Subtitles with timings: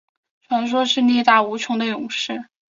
[0.47, 2.45] 传说是力大无穷的勇士。